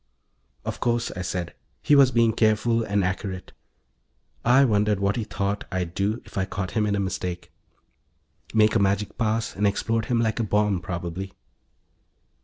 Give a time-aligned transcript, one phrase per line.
[0.65, 1.53] "Of course," I said.
[1.83, 3.51] He was being careful and accurate.
[4.43, 7.51] I wondered what he thought I'd do if I caught him in a mistake.
[8.51, 11.33] Make a magic pass and explode him like a bomb, probably.